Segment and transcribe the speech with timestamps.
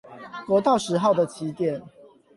[0.47, 1.83] 國道十號的起點